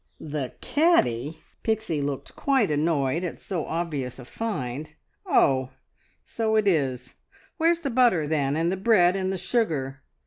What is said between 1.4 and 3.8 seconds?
Pixie looked quite annoyed at so